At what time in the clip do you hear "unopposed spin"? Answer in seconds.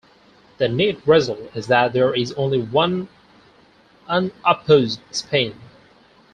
4.09-5.53